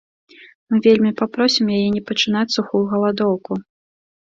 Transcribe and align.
Мы 0.71 0.79
вельмі 0.85 1.11
папросім 1.21 1.69
яе 1.77 1.89
не 1.97 2.03
пачынаць 2.09 2.55
сухую 2.57 2.85
галадоўку. 2.97 3.63